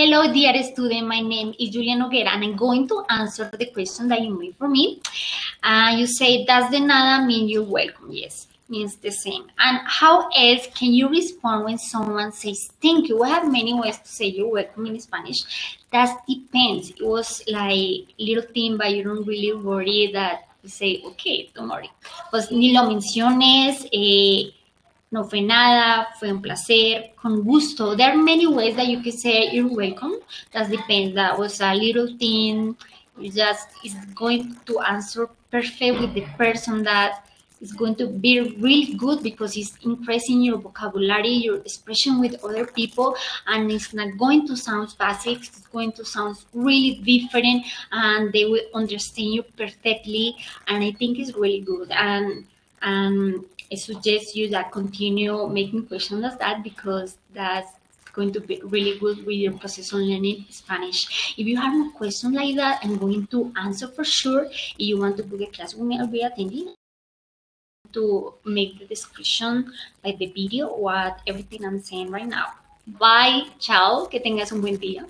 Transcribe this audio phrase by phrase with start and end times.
[0.00, 1.06] Hello, dear student.
[1.06, 4.56] My name is Julia Noguera, and I'm going to answer the question that you made
[4.56, 5.02] for me.
[5.62, 8.10] Uh, you say, does de nada mean you're welcome?
[8.10, 9.50] Yes, means the same.
[9.58, 13.20] And how else can you respond when someone says thank you?
[13.20, 15.76] We have many ways to say you're welcome in Spanish.
[15.92, 16.88] That depends.
[16.92, 21.68] It was like little thing, but you don't really worry that you say, okay, don't
[21.68, 21.90] worry.
[22.30, 24.48] Pues ni lo menciones, eh,
[25.10, 27.96] no fue nada, fue un placer, con gusto.
[27.96, 30.14] There are many ways that you can say you're welcome.
[30.52, 31.14] That depends.
[31.14, 32.76] That was a little thing.
[33.18, 37.26] You just is going to answer perfect with the person that
[37.60, 42.66] is going to be really good because it's increasing your vocabulary, your expression with other
[42.66, 43.16] people,
[43.46, 45.38] and it's not going to sound basic.
[45.38, 50.36] It's going to sound really different, and they will understand you perfectly.
[50.68, 51.90] And I think it's really good.
[51.90, 52.46] And
[52.82, 57.70] and I suggest you that continue making questions like that because that's
[58.12, 61.34] going to be really good with your process on learning Spanish.
[61.38, 64.46] If you have a question like that, I'm going to answer for sure.
[64.46, 66.74] If you want to book a class with me, I'll be attending
[67.92, 69.72] to make the description,
[70.04, 72.54] like the video, what everything I'm saying right now.
[72.86, 75.06] Bye, chao, que tengas un buen día.